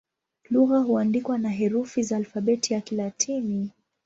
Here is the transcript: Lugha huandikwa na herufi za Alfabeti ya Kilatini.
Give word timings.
Lugha 0.49 0.79
huandikwa 0.79 1.37
na 1.37 1.49
herufi 1.49 2.03
za 2.03 2.17
Alfabeti 2.17 2.73
ya 2.73 2.81
Kilatini. 2.81 3.71